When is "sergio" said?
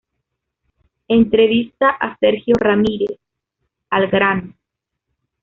2.17-2.55